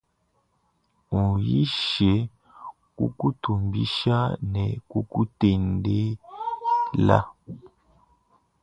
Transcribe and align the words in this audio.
Unyishe 1.19 2.13
kukutumbisha 2.95 4.17
ne 4.51 4.65
kukutendela. 4.89 7.19